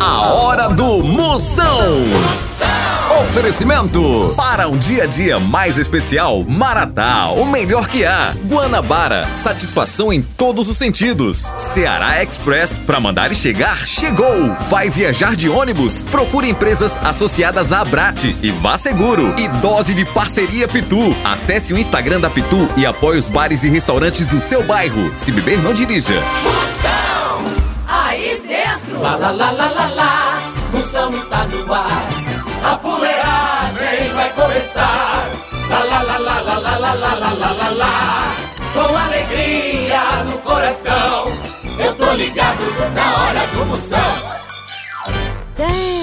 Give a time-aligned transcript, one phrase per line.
[0.00, 2.06] A hora do Moção.
[3.20, 8.34] Oferecimento para um dia a dia mais especial, Maratá, o melhor que há.
[8.48, 11.52] Guanabara, satisfação em todos os sentidos.
[11.58, 14.56] Ceará Express, para mandar e chegar, chegou.
[14.70, 16.02] Vai viajar de ônibus?
[16.04, 19.34] Procure empresas associadas à Abrate e vá seguro.
[19.38, 21.14] E dose de parceria Pitu.
[21.22, 25.12] Acesse o Instagram da Pitu e apoie os bares e restaurantes do seu bairro.
[25.14, 26.14] Se beber, não dirija.
[26.42, 27.19] Moção.
[29.00, 30.42] Lá, lá, lá, lá, lá, lá.
[30.72, 32.08] Moção está no ar.
[32.62, 35.26] A fuleagem vai começar.
[35.70, 38.34] Lá, lá, lá, lá, lá, lá, lá, lá, lá, lá, lá, lá.
[38.74, 41.32] Com alegria no coração.
[41.78, 42.60] Eu tô ligado
[42.94, 44.40] na hora do Moção.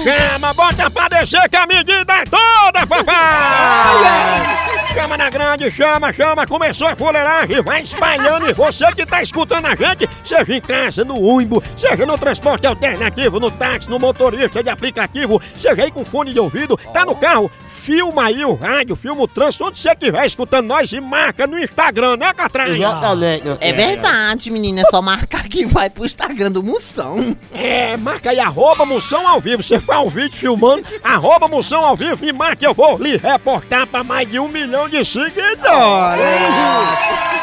[0.02, 4.67] Chama, bota pra descer que a medida é toda, papai!
[4.94, 8.48] Chama na grande, chama, chama, começou a fuleiragem, vai espalhando.
[8.48, 12.66] E você que tá escutando a gente, seja em casa, no ônibus, seja no transporte
[12.66, 17.14] alternativo, no táxi, no motorista de aplicativo, seja aí com fone de ouvido, tá no
[17.14, 17.50] carro,
[17.88, 21.58] filma aí o rádio, filma o trânsito, onde você estiver escutando nós e marca no
[21.58, 22.86] Instagram, né, Catrinha?
[22.86, 23.44] Exatamente.
[23.62, 24.82] É verdade, menina.
[24.82, 27.34] É só marcar que vai pro Instagram do Moção.
[27.54, 29.62] É, marca aí, arroba Moção ao vivo.
[29.62, 33.86] Você faz um vídeo filmando, arroba Moção ao vivo e marca, eu vou lhe reportar
[33.86, 35.48] pra mais de um milhão de seguidores.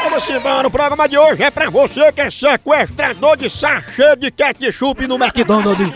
[0.04, 4.30] Vamos embora, o programa de hoje é pra você que é sequestrador de sachê de
[4.30, 5.90] ketchup no McDonald's.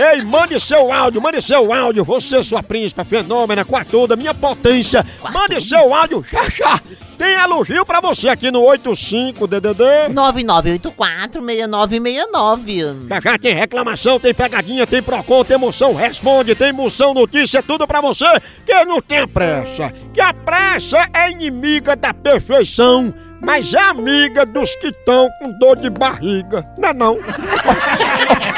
[0.00, 4.32] Ei, mande seu áudio, mande seu áudio, você, sua príncipa, fenômena, com a toda, minha
[4.32, 5.04] potência.
[5.30, 6.80] Mande seu áudio, já, já.
[7.18, 10.08] Tem elogio pra você aqui no 85DDD.
[10.14, 13.08] 9984-6969.
[13.08, 17.86] Já já tem reclamação, tem pegadinha, tem Procon, tem moção, responde, tem moção, notícia, tudo
[17.86, 18.24] pra você
[18.64, 19.92] que não tem pressa.
[20.14, 25.76] Que a pressa é inimiga da perfeição, mas é amiga dos que estão com dor
[25.76, 26.64] de barriga.
[26.78, 27.18] Não é não?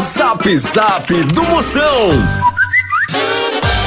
[0.00, 2.10] Zap Zap do Moção.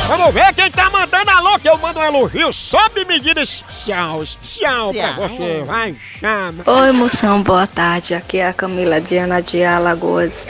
[0.07, 4.93] Vamos ver quem tá mandando alô, que eu mando um elogio sob medida especial, especial
[4.93, 5.63] pra você.
[5.65, 6.63] Vai, chama.
[6.65, 8.13] Oi, moção, boa tarde.
[8.13, 10.47] Aqui é a Camila Diana de Alagoas.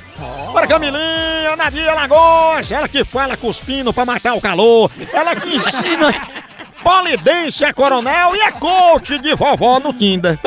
[0.51, 6.13] Bora, Camilinha, Nadia Lagoas, ela que fala cuspindo pra matar o calor, ela que ensina
[6.83, 10.39] polidência coronel e é coach de vovó no Tinder.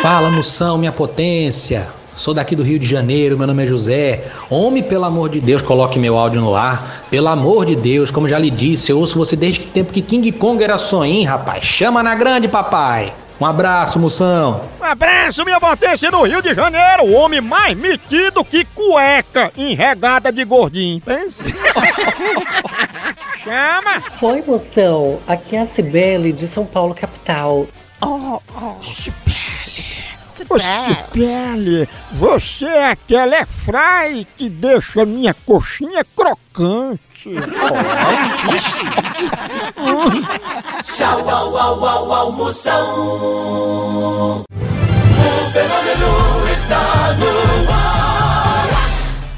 [0.00, 1.86] Fala, moção, minha potência.
[2.16, 4.30] Sou daqui do Rio de Janeiro, meu nome é José.
[4.50, 7.04] Homem, pelo amor de Deus, coloque meu áudio no ar.
[7.10, 10.02] Pelo amor de Deus, como já lhe disse, eu ouço você desde que tempo que
[10.02, 11.64] King Kong era sonho, rapaz.
[11.64, 13.14] Chama na grande, papai.
[13.40, 14.60] Um abraço, moção.
[14.80, 20.30] Um abraço, minha potência no Rio de Janeiro, o homem mais metido que cueca enregada
[20.30, 21.00] de gordinho.
[21.00, 21.50] Pensa?
[23.42, 24.02] Chama!
[24.20, 25.18] Oi, moção.
[25.26, 27.66] Aqui é a Cibele de São Paulo, capital.
[30.48, 30.58] Ô.
[30.58, 37.00] Cipele, você é aquela é fry que deixa minha coxinha crocante.
[40.82, 42.84] Tchau, au, au, au, au, Moção.
[44.40, 44.44] O
[45.52, 47.28] fenômeno está no
[47.70, 48.68] ar.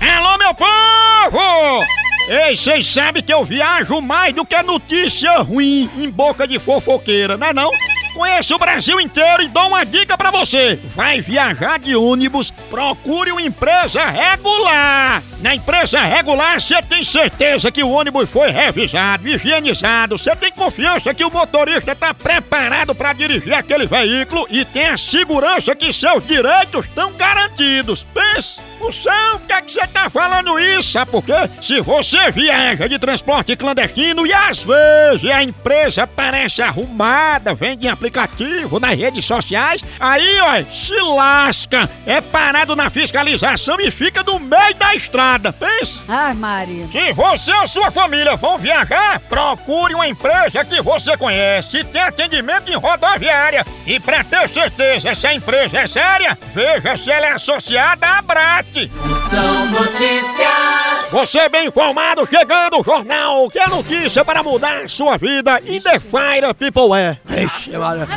[0.00, 1.84] Alô, meu povo!
[2.28, 7.36] Ei, vocês sabem que eu viajo mais do que notícia ruim em boca de fofoqueira,
[7.36, 7.70] não é não?
[8.14, 10.78] Conheço o Brasil inteiro e dou uma dica pra você.
[10.94, 15.20] Vai viajar de ônibus, procure uma empresa regular.
[15.40, 20.16] Na empresa regular, você tem certeza que o ônibus foi revisado, higienizado.
[20.16, 24.96] Você tem confiança que o motorista está preparado para dirigir aquele veículo e tem a
[24.96, 28.06] segurança que seus direitos estão garantidos.
[28.14, 28.60] Pense!
[28.84, 30.92] Moção, por que é que você tá falando isso?
[30.92, 31.32] Sabe por quê?
[31.62, 37.88] Se você viaja de transporte clandestino e às vezes a empresa parece arrumada, vende em
[37.88, 44.38] aplicativo, nas redes sociais, aí, ó, se lasca, é parado na fiscalização e fica no
[44.38, 45.50] meio da estrada.
[45.50, 46.02] Pensa!
[46.06, 46.86] Ai, Maria.
[46.88, 52.02] Se você ou sua família vão viajar, procure uma empresa que você conhece e tem
[52.02, 53.64] atendimento em rodoviária.
[53.86, 58.20] E para ter certeza se a empresa é séria, veja se ela é associada à
[58.20, 58.73] Brat.
[58.74, 61.08] São notícias.
[61.12, 66.00] Você bem informado, chegando o jornal, que é notícia para mudar sua vida e The
[66.00, 67.16] Fire People é.
[67.44, 68.08] Ixi, Maria.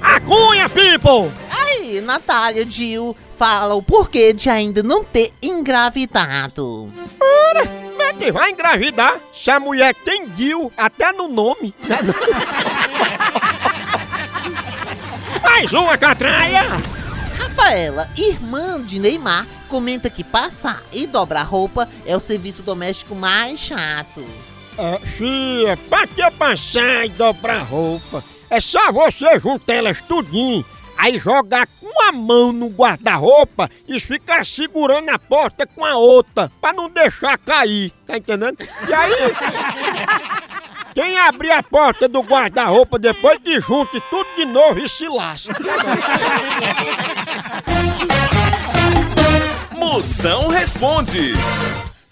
[0.00, 1.30] A Cunha People!
[1.50, 6.90] Aí, Natália Gil fala o porquê de ainda não ter engravidado.
[7.20, 11.74] Ora, como é que vai engravidar se a mulher tem Gil até no nome?
[11.86, 11.98] né?
[15.44, 16.64] Mais uma catraia!
[17.62, 23.60] Rafaela, irmã de Neymar, comenta que passar e dobrar roupa é o serviço doméstico mais
[23.60, 24.20] chato.
[24.76, 28.24] É, fia, pra que passar e dobrar roupa?
[28.50, 30.64] É só você juntar elas tudinho,
[30.98, 36.50] aí jogar com a mão no guarda-roupa e ficar segurando a porta com a outra,
[36.60, 38.56] pra não deixar cair, tá entendendo?
[38.60, 40.51] E aí.
[40.94, 45.54] Quem abrir a porta do guarda-roupa depois que junte tudo de novo e se lasca.
[49.74, 51.32] Moção responde.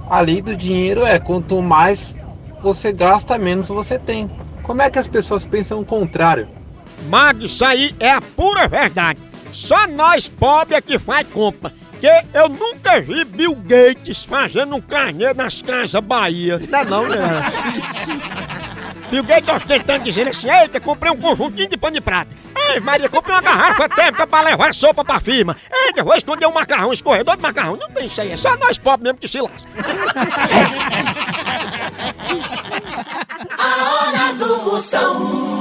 [0.09, 2.13] A lei do dinheiro é quanto mais
[2.61, 4.29] você gasta, menos você tem.
[4.63, 6.47] Como é que as pessoas pensam o contrário?
[7.09, 9.19] Mag, isso aí é a pura verdade.
[9.51, 11.73] Só nós pobres é que faz compra.
[11.91, 16.59] Porque eu nunca vi Bill Gates fazendo um carneiro nas casas Bahia.
[16.67, 17.17] Não é não, né?
[19.11, 22.31] Bill Gates ostentando dizendo assim, eita, comprei um conjuntinho de pano de prata.
[22.55, 25.55] Ei, Maria, comprei uma garrafa térmica pra levar sopa pra firma.
[25.85, 27.75] Eita, vou esconder um macarrão, escorredor de macarrão.
[27.75, 29.69] Não tem isso aí, é só nós pobres mesmo que se lasca.
[33.57, 35.60] A hora do Moção.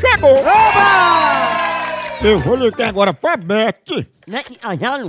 [0.00, 0.36] chegou!
[2.22, 4.06] Eu vou ligar agora pra Beth.
[4.26, 4.42] Né?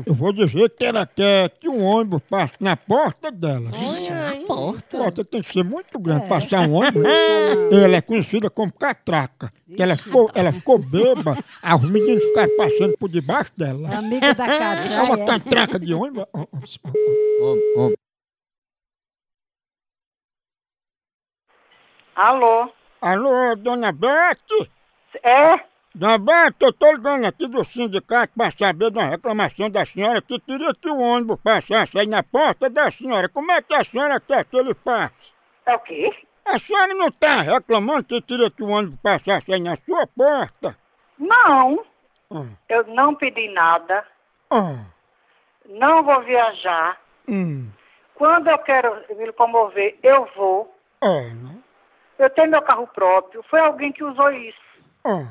[0.05, 3.69] Eu vou dizer que ela quer que um ônibus passe na porta dela.
[3.69, 4.97] Na porta.
[4.97, 7.03] A porta tem que ser muito grande pra passar um ônibus.
[7.71, 9.51] Ela é conhecida como catraca.
[9.67, 13.89] Que ela ficou, ela ficou bêbada, aí os meninos ficaram passando por debaixo dela.
[13.97, 15.03] Amiga da É casa.
[15.03, 16.25] uma catraca de ônibus.
[16.33, 16.45] Ó,
[17.41, 17.91] ó, ó.
[22.15, 22.69] Alô?
[23.01, 24.37] Alô, dona Beth?
[25.23, 25.57] É?
[25.93, 30.39] Beth, eu tô ligando aqui do sindicato pra saber de uma reclamação da senhora que
[30.39, 33.27] queria que o ônibus passasse aí na porta da senhora.
[33.27, 35.13] Como é que a senhora quer que ele passe?
[35.65, 36.09] É o quê?
[36.45, 40.77] A senhora não tá reclamando que queria que o ônibus passasse aí na sua porta?
[41.19, 41.83] Não,
[42.33, 44.05] Ah, eu não pedi nada.
[44.49, 44.85] ah,
[45.67, 46.97] Não vou viajar.
[47.27, 47.69] hum,
[48.15, 50.73] Quando eu quero me locomover, eu vou.
[51.03, 51.57] é, né?
[52.17, 53.43] Eu tenho meu carro próprio.
[53.49, 54.70] Foi alguém que usou isso.
[55.03, 55.25] Ah,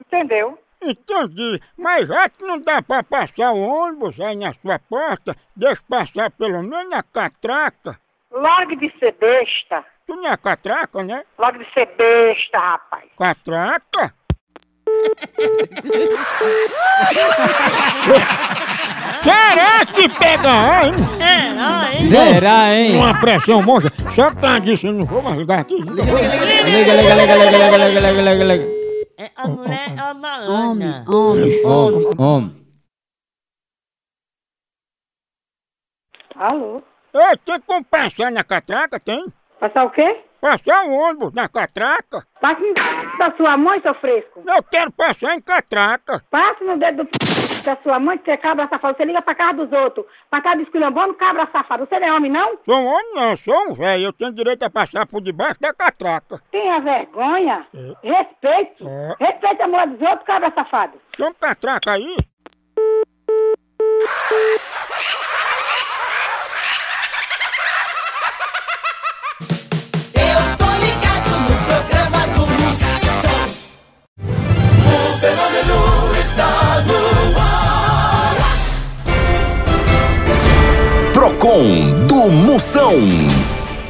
[0.00, 0.58] Entendeu?
[0.84, 1.60] entendi.
[1.78, 6.30] Mas já que não dá pra passar o ônibus aí na sua porta, deixa passar
[6.32, 7.98] pelo menos na catraca.
[8.30, 9.84] Largue de ser besta.
[10.06, 11.24] Tu não é catraca, né?
[11.38, 13.04] Largue de ser besta, rapaz.
[13.16, 14.12] Catraca?
[19.22, 20.50] Será que pega,
[20.84, 20.94] hein?
[22.08, 22.96] Será, hein?
[22.96, 23.92] Uma pressão monstro.
[24.14, 25.74] Só que tá disso, eu não vou mais ligar aqui.
[25.76, 28.81] Liga, liga, liga, liga, liga, liga, liga, liga, liga.
[29.18, 31.04] É a mulher é uma Homem, Ana.
[31.08, 31.66] homem.
[31.66, 32.66] Homem, homem.
[36.34, 36.82] Alô?
[37.14, 39.24] Ei, tem como passar na catraca, tem?
[39.60, 40.24] Passar o quê?
[40.40, 42.26] Passar o ônibus na catraca?
[42.40, 42.74] Passe no
[43.18, 44.42] da sua mãe, seu fresco.
[44.44, 46.24] Eu quero passar em catraca.
[46.30, 47.10] Passe no dedo do
[47.62, 48.96] da sua mãe, que você é cabra safado.
[48.96, 50.06] Você liga pra casa dos outros.
[50.28, 51.86] Pra estar desculhambando, cabra safado.
[51.86, 52.58] Você não é homem, não?
[52.64, 54.04] Sou um homem não, sou um velho.
[54.04, 56.40] Eu tenho direito a passar por debaixo da catraca.
[56.50, 57.66] Tenha vergonha.
[58.02, 58.86] Respeito.
[58.88, 59.62] É.
[59.62, 60.98] A mulher dos outros, cabra safado.
[61.16, 62.16] Chama catraca aí.
[82.52, 82.92] Moção.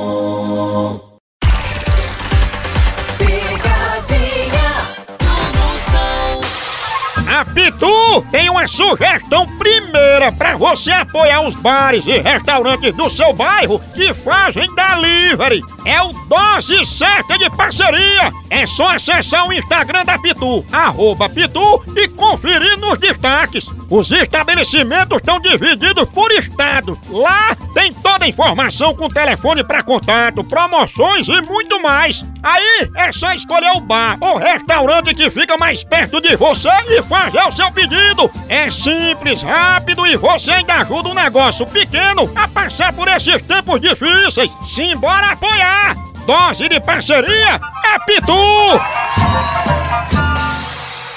[7.34, 13.32] A Pitu tem uma sugestão primeira para você apoiar os bares e restaurantes do seu
[13.32, 15.60] bairro que fazem delivery.
[15.84, 18.32] É o Dose Certa de Parceria.
[18.48, 23.66] É só acessar o Instagram da Pitu, arroba Pitu, e conferir nos destaques.
[23.90, 26.96] Os estabelecimentos estão divididos por estados.
[27.10, 32.24] Lá tem toda a informação com telefone para contato, promoções e muito mais.
[32.44, 37.02] Aí é só escolher o bar ou restaurante que fica mais perto de você e
[37.02, 38.30] fazer o seu pedido.
[38.50, 43.80] É simples, rápido e você ainda ajuda um negócio pequeno a passar por esses tempos
[43.80, 44.50] difíceis.
[44.66, 45.96] Simbora apoiar!
[46.26, 48.32] Dose de parceria é Pitu!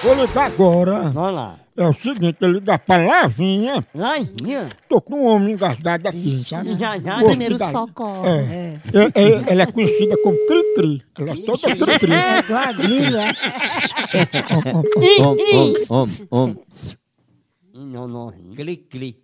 [0.01, 1.09] Vou ligar agora.
[1.09, 1.66] Vamos lá.
[1.77, 3.85] É o seguinte, eu ligar pra Lavinha.
[3.93, 4.67] Lavinha?
[4.89, 6.73] Tô com um homem engasgado aqui, sabe?
[6.75, 7.19] Já, já.
[7.19, 8.25] Primeiro socorro.
[8.25, 8.79] É.
[8.93, 11.03] É, é, ela é conhecida como Cri-Cri.
[11.19, 12.13] Ela é toda Cri-Cri.
[12.13, 13.25] É, quadrilha.
[15.21, 15.35] Om,
[15.91, 16.55] om, om, om.
[17.75, 18.33] Não, não.
[18.89, 19.15] Cli.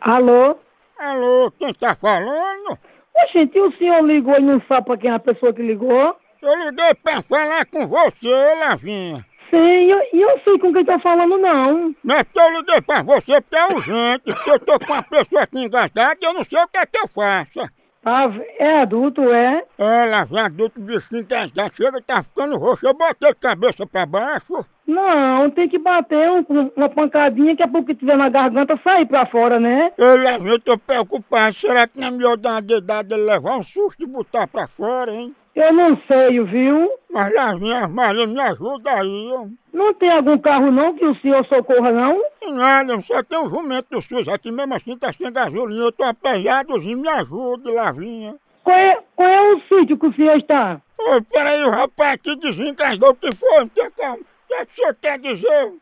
[0.00, 0.56] Alô?
[0.98, 2.72] Alô, quem tá falando?
[2.72, 5.60] Ô, gente, e o senhor ligou e não sabe pra quem é a pessoa que
[5.60, 6.16] ligou?
[6.42, 9.24] Eu liguei pra falar com você, Lavinha.
[9.50, 11.94] Sim, e eu, eu sei com quem tá falando, não.
[12.10, 15.42] É porque eu liguei pra você porque é urgente, porque eu tô com uma pessoa
[15.42, 17.60] aqui engasgada e eu não sei o que é que eu faço.
[18.04, 18.24] Ah,
[18.58, 19.62] é adulto, é?
[19.78, 22.84] É, Lavinha, adulto, bichinho engasgado, chega tá ficando roxo.
[22.84, 24.64] Eu botei de cabeça pra baixo.
[24.88, 29.26] Não, tem que bater um- uma pancadinha que é porque tiver na garganta sair pra
[29.26, 29.92] fora, né?
[29.96, 31.54] Eu, Lavinha, eu tô preocupado.
[31.54, 34.66] Será que não é melhor dar uma dedada e levar um susto e botar pra
[34.66, 35.32] fora, hein?
[35.54, 36.90] Eu não sei, viu?
[37.10, 39.30] Mas Lavinha, Maria, me ajuda aí.
[39.32, 39.46] ó.
[39.72, 42.22] Não tem algum carro não que o senhor socorra, não?
[42.54, 45.84] Nada, só tem um jumento do SUS aqui mesmo assim, tá sem gasolina.
[45.84, 48.34] Eu tô aperreadozinho, me ajude, Lavinha.
[48.64, 50.80] Qual é, qual é o sítio que o senhor está?
[50.98, 54.14] Ô, peraí, o rapaz aqui desengasgou o que foi, não tem como.
[54.20, 55.72] O que é que o senhor quer dizer?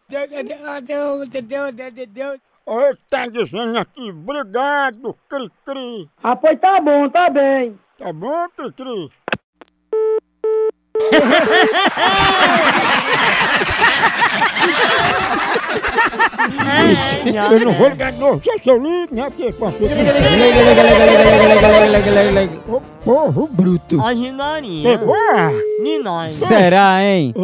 [2.66, 6.08] Ô, Ele tá dizendo aqui, obrigado, Cri-Cri.
[6.22, 7.78] Ah, pois tá bom, tá bem.
[7.98, 9.10] Tá bom, Cri-Cri?
[17.52, 19.24] Eu não vou ligar de novo, só se eu ligo, né?
[19.30, 19.94] Porque parceiro.
[22.68, 24.00] Ô porro bruto.
[24.02, 24.98] A ginarinha.
[24.98, 25.16] Pegou?
[25.80, 26.32] Ninóis.
[26.32, 27.34] Será, hein?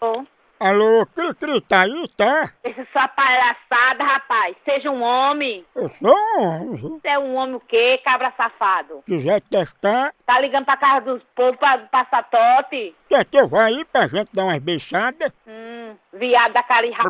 [0.00, 0.24] Ô.
[0.62, 2.52] Alô, Cri-Cri, tá aí, tá?
[2.62, 4.54] essa sua palhaçada, rapaz.
[4.62, 5.64] Seja um homem.
[5.74, 6.76] Eu sou um homem?
[7.00, 9.02] Você é um homem o quê, cabra safado?
[9.06, 12.94] quiser testar, Tá ligando pra casa dos povos pra passar tote?
[13.08, 15.32] quer que eu vá aí pra gente dar umas beijadas?
[15.46, 17.04] Hum, viado da carirra.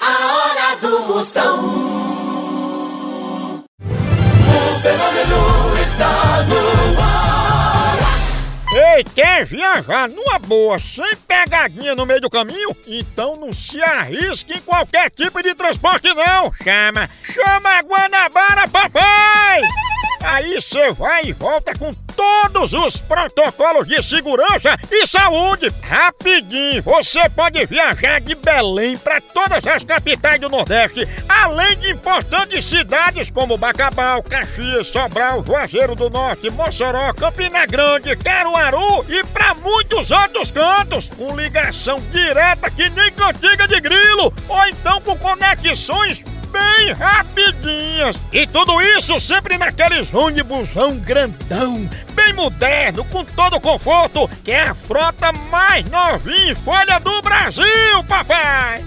[0.00, 1.93] A hora do Moção.
[5.82, 7.24] Está no ar.
[8.96, 12.76] Ei, quer viajar numa boa, sem pegadinha no meio do caminho?
[12.86, 16.52] Então não se arrisque em qualquer tipo de transporte não!
[16.62, 17.08] Chama!
[17.22, 19.62] Chama a Guanabara, papai!
[20.20, 25.72] Aí você vai e volta com todos os protocolos de segurança e saúde.
[25.82, 32.64] Rapidinho, você pode viajar de Belém para todas as capitais do Nordeste, além de importantes
[32.64, 40.10] cidades como Bacabal, Caxias, Sobral, Juazeiro do Norte, Mossoró, Campina Grande, Caruaru e para muitos
[40.10, 46.92] outros cantos, com ligação direta que nem cantiga de grilo, ou então com conexões bem
[46.92, 48.20] rapidinhas.
[48.32, 54.68] E tudo isso sempre naqueles ônibusão grandão, bem moderno, com todo o conforto, que é
[54.68, 58.84] a frota mais novinha em folha do Brasil, papai!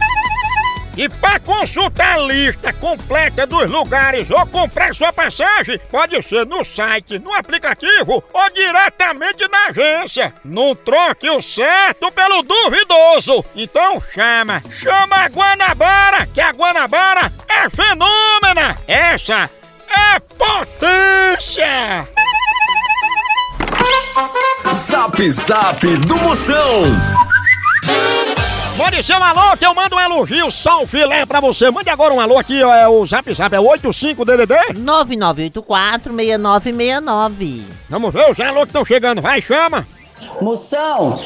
[0.97, 6.65] E para consultar a lista completa dos lugares ou comprar sua passagem, pode ser no
[6.65, 10.33] site, no aplicativo ou diretamente na agência.
[10.43, 13.45] Não troque o certo pelo duvidoso.
[13.55, 18.75] Então chama, chama a Guanabara, que a Guanabara é fenômena.
[18.87, 19.51] Essa
[19.87, 22.09] é potência.
[24.73, 26.85] Zap Zap do Moção.
[28.77, 31.71] Pode ser um alô que eu mando um elogio sal filé pra você.
[31.71, 34.75] Mande agora um alô aqui, ó, é o Zap Zap, é 85DDD?
[34.75, 37.63] 9984-6969.
[37.89, 39.87] Vamos ver os alô que estão chegando, vai, chama.
[40.39, 41.19] Moção,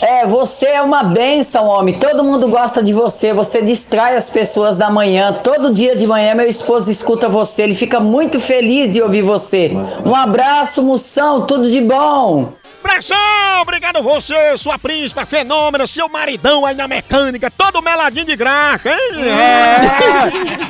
[0.00, 2.00] é, você é uma benção, homem.
[2.00, 3.32] Todo mundo gosta de você.
[3.32, 5.32] Você distrai as pessoas da manhã.
[5.32, 7.62] Todo dia de manhã, meu esposo escuta você.
[7.62, 9.70] Ele fica muito feliz de ouvir você.
[10.04, 11.46] Um abraço, Moção.
[11.46, 12.54] Tudo de bom.
[12.88, 13.60] Abração!
[13.60, 19.28] Obrigado você, sua príncipa fenômena, seu maridão aí na mecânica, todo meladinho de graxa, hein?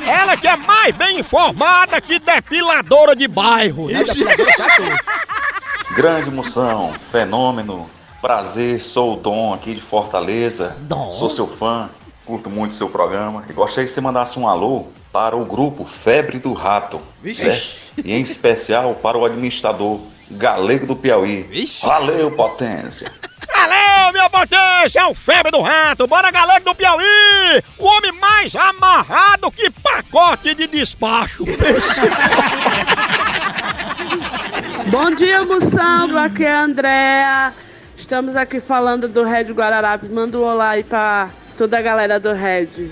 [0.05, 0.09] É.
[0.11, 3.87] Ela que é mais bem informada que depiladora de bairro.
[3.87, 3.99] né?
[5.95, 7.89] Grande moção, fenômeno,
[8.21, 10.75] prazer, sou o Dom aqui de Fortaleza.
[10.81, 11.09] Dom.
[11.09, 11.89] Sou seu fã,
[12.25, 16.37] curto muito seu programa e gostaria que você mandasse um alô para o grupo Febre
[16.37, 16.99] do Rato.
[17.23, 17.45] Vixe.
[17.45, 17.79] certo?
[18.03, 21.45] E em especial para o administrador Galego do Piauí.
[21.81, 23.11] Valeu, potência!
[23.51, 27.63] Valeu, minha potência, é o febre do rato, bora galera do Piauí!
[27.77, 31.43] O homem mais amarrado que pacote de despacho.
[34.89, 36.17] Bom dia, Moção.
[36.17, 37.53] Aqui é a Andréa.
[37.97, 40.09] Estamos aqui falando do Red Guararapes.
[40.09, 42.91] Manda um olá aí pra toda a galera do Red.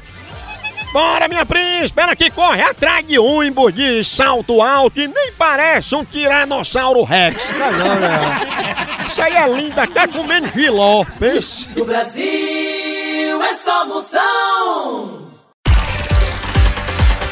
[0.94, 5.94] Bora, minha príncipe, ela que corre atrás de ônibus de salto alto e nem parece
[5.96, 7.52] um tiranossauro rex.
[7.52, 9.06] Não, não, não.
[9.06, 11.06] Isso aí é linda, até comendo giló.
[11.20, 11.68] Pensa.
[11.76, 15.28] No Brasil é só moção.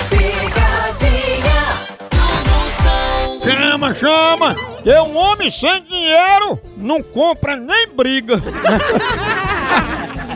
[0.10, 1.66] Picadinha
[2.12, 3.42] do moção.
[3.44, 4.56] Chama, chama!
[4.84, 8.36] Que um homem sem dinheiro não compra nem briga.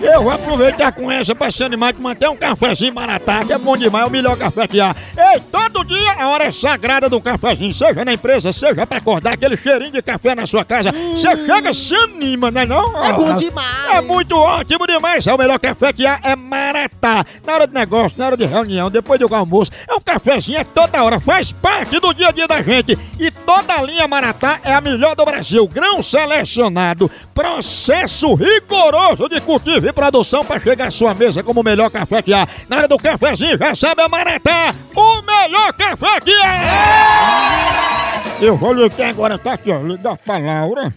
[0.01, 3.57] Eu vou aproveitar com essa pra se animar de manter um cafezinho maratá, que é
[3.57, 4.95] bom demais, é o melhor café que há.
[5.17, 9.33] Ei, todo dia a hora é sagrada do cafezinho, seja na empresa, seja pra acordar
[9.33, 10.91] aquele cheirinho de café na sua casa.
[10.91, 13.03] Você chega, se anima, né não?
[13.03, 13.95] É bom demais.
[13.95, 17.25] É muito ótimo demais, é o melhor café que há, é maratá.
[17.45, 20.63] Na hora de negócio, na hora de reunião, depois do almoço, é um cafezinho, é
[20.63, 22.97] toda hora, faz parte do dia a dia da gente.
[23.19, 29.41] E toda a linha maratá é a melhor do Brasil, grão selecionado, processo rigoroso de
[29.41, 32.47] cultivo e produção para chegar à sua mesa como o melhor café que há.
[32.69, 38.39] Na hora do cafezinho, já sabe a Maratá, o melhor café que há!
[38.41, 40.93] Eu vou ligar agora, tá aqui, ó, ligar pra Laura.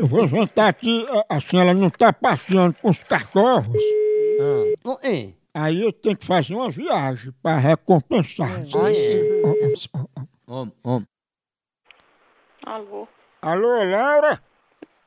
[0.00, 3.82] Eu vou sentar aqui, a- assim, ela não tá passeando com os cachorros.
[5.02, 5.28] É?
[5.54, 8.50] Aí eu tenho que fazer uma viagem pra recompensar.
[10.48, 11.02] Om, om.
[12.64, 13.08] Alô?
[13.40, 14.40] Alô, Laura?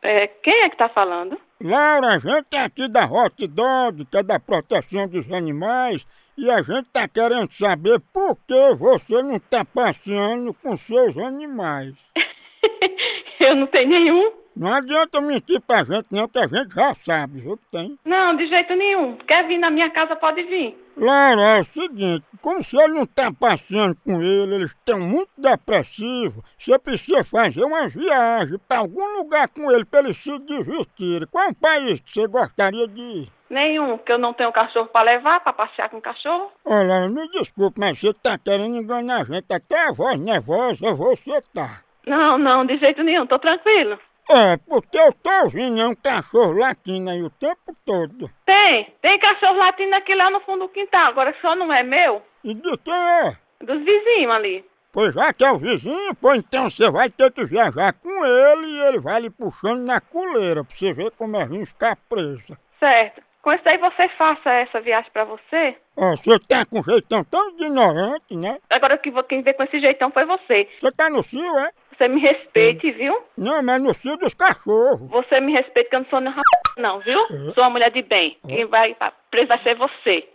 [0.01, 1.37] É, quem é que tá falando?
[1.61, 6.05] Laura, a gente é aqui da Hot Dog, que é da proteção dos animais,
[6.37, 11.93] e a gente tá querendo saber por que você não tá passeando com seus animais.
[13.41, 14.38] Eu não tenho nenhum.
[14.55, 17.97] Não adianta mentir pra gente não, que a gente já sabe, viu que tem.
[18.03, 19.15] Não, de jeito nenhum.
[19.17, 20.77] Quer vir na minha casa, pode vir.
[20.97, 26.43] Laura, é o seguinte, como você não tá passeando com ele, eles estão muito depressivos,
[26.57, 31.27] você precisa fazer uma viagem pra algum lugar com ele pra eles se divertirem.
[31.31, 33.31] Qual é o país que você gostaria de ir?
[33.49, 36.51] Nenhum, que eu não tenho cachorro pra levar, pra passear com cachorro.
[36.65, 39.51] Olha, me desculpe, mas você tá querendo enganar a gente.
[39.51, 41.81] Até a voz nervosa você tá.
[42.05, 43.97] Não, não, de jeito nenhum, tô tranquilo.
[44.29, 48.29] É, porque eu tô ouvindo é um cachorro latindo aí o tempo todo.
[48.45, 52.21] Tem, tem cachorro latindo aqui lá no fundo do quintal, agora só não é meu,
[52.43, 53.35] E de quem é?
[53.61, 54.63] dos vizinhos ali.
[54.91, 58.67] Pois já que é o vizinho, pô, então você vai ter que viajar com ele
[58.67, 62.57] e ele vai lhe puxando na coleira pra você ver como é ruim ficar presa.
[62.79, 63.21] Certo.
[63.41, 65.75] Com isso aí você faça essa viagem pra você.
[65.95, 68.59] Ó, você tá com um jeitão tão ignorante, né?
[68.69, 70.67] Agora que vo- quem veio com esse jeitão foi você.
[70.81, 71.71] Você tá no cio, é?
[71.99, 73.13] Você me respeite, viu?
[73.38, 75.09] Não, mas no cio dos cachorros.
[75.12, 76.43] Você me respeite que eu não sou nem rap...
[76.77, 77.19] não, viu?
[77.53, 78.38] Sou uma mulher de bem.
[78.47, 80.25] Quem vai pra preso vai ser você.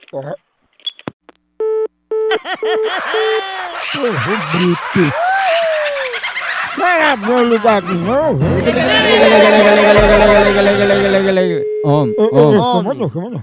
[4.53, 5.11] Bruto.
[6.75, 8.45] Será bom ligar de novo?
[11.83, 12.59] Om, Ô, ô, om.
[12.59, 13.43] ô, chama não, chama não.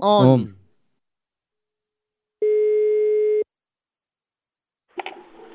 [0.00, 0.24] Om.
[0.24, 0.36] 嗯 um.
[0.36, 0.56] 嗯 um.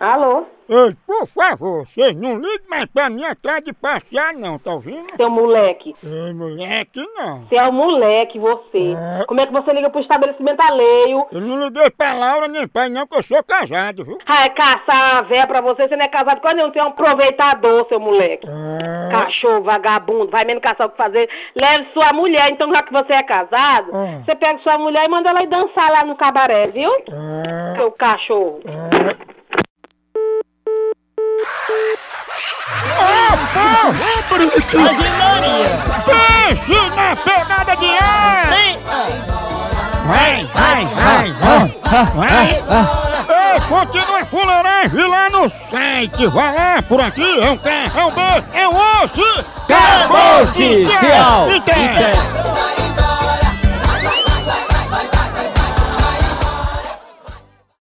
[0.02, 0.48] Alô?
[0.68, 5.16] Ei, por favor, vocês não ligam mais pra mim atrás de passear não, tá ouvindo?
[5.16, 5.94] Seu moleque.
[6.04, 7.42] Ei, moleque, não.
[7.42, 8.96] Você é um moleque, você.
[9.28, 11.28] Como é que você liga pro estabelecimento alheio?
[11.32, 14.18] Eu não liguei pra Laura nem pai não, que eu sou casado, viu?
[14.26, 16.84] Ah, é caçar a véia pra você, você não é casado com nenhum, você é
[16.84, 18.48] um aproveitador, seu moleque.
[19.12, 21.30] Cachorro, vagabundo, vai mesmo caçar o que fazer.
[21.54, 23.92] Leve sua mulher, então já que você é casado,
[24.26, 26.90] você pega sua mulher e manda ela ir dançar lá no cabaré, viu?
[27.78, 28.62] Seu cachorro.
[34.42, 34.78] Bruto!
[36.06, 38.48] Pense na pegada de ar!
[40.06, 42.48] Vai, vai, vai, vai, vai!
[43.54, 46.28] Ei, continua fuleiragem lá no site!
[46.28, 48.22] Vai lá, por aqui, é um K, é um B,
[48.54, 49.46] é um osso!
[49.70, 50.84] Acabou-se!
[50.84, 51.52] Então, Tchau!
[51.52, 51.76] então.
[51.76, 52.61] Então.